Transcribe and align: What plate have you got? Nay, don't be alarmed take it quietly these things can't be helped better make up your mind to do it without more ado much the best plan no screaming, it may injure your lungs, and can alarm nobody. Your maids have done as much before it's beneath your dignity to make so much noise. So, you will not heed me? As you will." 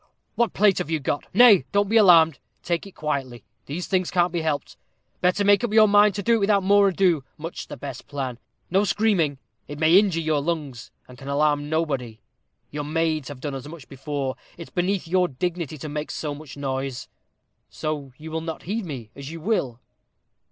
What 0.33 0.53
plate 0.55 0.79
have 0.79 0.89
you 0.89 0.99
got? 0.99 1.27
Nay, 1.31 1.65
don't 1.71 1.87
be 1.87 1.95
alarmed 1.95 2.39
take 2.63 2.87
it 2.87 2.93
quietly 2.93 3.43
these 3.67 3.85
things 3.85 4.09
can't 4.09 4.33
be 4.33 4.41
helped 4.41 4.75
better 5.21 5.45
make 5.45 5.63
up 5.63 5.71
your 5.75 5.87
mind 5.87 6.15
to 6.15 6.23
do 6.23 6.33
it 6.33 6.39
without 6.39 6.63
more 6.63 6.87
ado 6.87 7.23
much 7.37 7.67
the 7.67 7.77
best 7.77 8.07
plan 8.07 8.39
no 8.71 8.83
screaming, 8.83 9.37
it 9.67 9.77
may 9.77 9.99
injure 9.99 10.19
your 10.19 10.41
lungs, 10.41 10.89
and 11.07 11.19
can 11.19 11.27
alarm 11.27 11.69
nobody. 11.69 12.19
Your 12.71 12.83
maids 12.83 13.27
have 13.27 13.41
done 13.41 13.53
as 13.53 13.67
much 13.67 13.87
before 13.87 14.35
it's 14.57 14.71
beneath 14.71 15.07
your 15.07 15.27
dignity 15.27 15.77
to 15.77 15.87
make 15.87 16.09
so 16.09 16.33
much 16.33 16.57
noise. 16.57 17.07
So, 17.69 18.11
you 18.17 18.31
will 18.31 18.41
not 18.41 18.63
heed 18.63 18.85
me? 18.87 19.11
As 19.15 19.29
you 19.29 19.39
will." 19.39 19.79